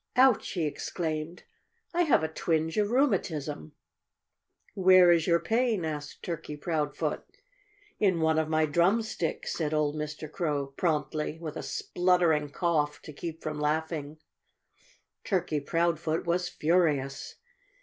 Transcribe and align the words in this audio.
"Ouch!" 0.15 0.53
he 0.53 0.65
exclaimed. 0.65 1.43
"I 1.93 2.01
have 2.05 2.23
a 2.23 2.27
twinge 2.27 2.75
of 2.79 2.89
rheumatism." 2.89 3.73
"Where 4.73 5.11
is 5.11 5.27
your 5.27 5.39
pain?" 5.39 5.85
asked 5.85 6.23
Turkey 6.23 6.57
Proudfoot. 6.57 7.23
"In 7.99 8.19
one 8.19 8.39
of 8.39 8.49
my 8.49 8.65
drumsticks," 8.65 9.53
said 9.53 9.75
old 9.75 9.95
Mr. 9.95 10.27
Crow 10.27 10.73
promptly, 10.75 11.37
with 11.39 11.55
a 11.55 11.61
spluttering 11.61 12.49
cough, 12.49 12.99
to 13.03 13.13
keep 13.13 13.43
from 13.43 13.59
laughing. 13.59 14.17
Turkey 15.23 15.59
Proudfoot 15.59 16.25
was 16.25 16.49
furious. 16.49 17.35